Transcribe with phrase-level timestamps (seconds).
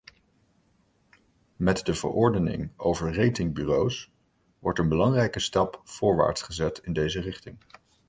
[1.55, 4.11] Met de verordening over ratingbureaus
[4.59, 7.57] wordt een belangrijke stap voorwaarts gezet in deze richting.